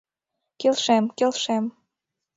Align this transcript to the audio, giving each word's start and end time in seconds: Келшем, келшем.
Келшем, 0.59 1.03
келшем. 1.17 1.65